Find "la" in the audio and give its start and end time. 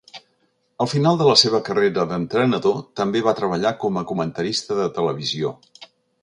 1.27-1.35